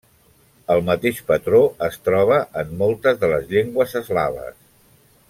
[0.75, 4.57] El mateix patró es troba en moltes de les llengües eslaves.